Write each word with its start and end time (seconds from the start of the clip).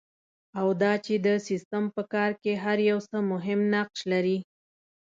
او 0.59 0.67
دا 0.81 0.93
چې 1.05 1.13
د 1.25 1.27
سیسټم 1.47 1.83
په 1.95 2.01
کار 2.13 2.31
کې 2.41 2.53
هر 2.63 2.77
یو 2.89 2.99
څه 3.09 3.17
مهم 3.31 3.59
نقش 3.73 3.99
لري. 4.11 4.37